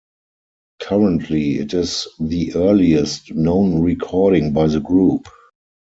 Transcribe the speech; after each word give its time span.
Currently, 0.79 1.59
it 1.59 1.75
is 1.75 2.07
the 2.19 2.55
earliest 2.55 3.31
known 3.35 3.81
recording 3.83 4.51
by 4.51 4.65
the 4.65 4.79
group. 4.79 5.29